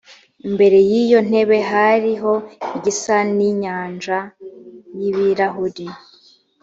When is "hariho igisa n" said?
1.71-3.39